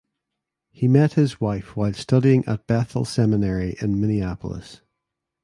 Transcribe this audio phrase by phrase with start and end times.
[0.71, 4.81] He met his wife while studying at Bethel Seminary in Minneapolis.